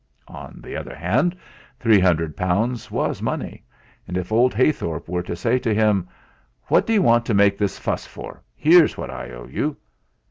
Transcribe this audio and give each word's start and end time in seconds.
On 0.27 0.61
the 0.63 0.75
other 0.75 0.95
hand, 0.95 1.37
three 1.79 1.99
hundred 1.99 2.35
pounds 2.35 2.89
was 2.89 3.21
money; 3.21 3.63
and, 4.07 4.17
if 4.17 4.31
old 4.31 4.51
Heythorp 4.51 5.07
were 5.07 5.21
to 5.21 5.35
say 5.35 5.59
to 5.59 5.75
him: 5.75 6.07
"What 6.69 6.87
do 6.87 6.93
you 6.93 7.03
want 7.03 7.23
to 7.27 7.35
make 7.35 7.55
this 7.55 7.77
fuss 7.77 8.07
for 8.07 8.41
here's 8.55 8.97
what 8.97 9.11
I 9.11 9.29
owe 9.29 9.45
you!" 9.45 9.77